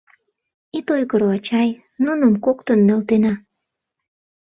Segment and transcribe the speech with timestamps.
[0.77, 1.69] —Ит ойгыро, ачай,
[2.05, 3.33] нуным коктын нӧлтена.